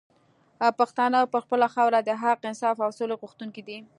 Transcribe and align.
پښتانه 0.79 1.19
پر 1.33 1.39
خپله 1.45 1.67
خاوره 1.73 1.99
د 2.03 2.09
حق، 2.21 2.39
انصاف 2.49 2.77
او 2.85 2.91
سولي 2.97 3.15
غوښتونکي 3.21 3.61
دي 3.67 3.77